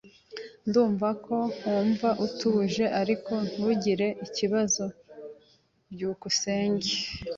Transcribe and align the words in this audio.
Ndumva 0.67 1.07
ko 1.25 1.37
wumva 1.65 2.09
utuje, 2.25 2.85
ariko 3.01 3.33
ntugire 3.49 4.07
ikibazo. 4.25 4.83
byukusenge 5.93 6.91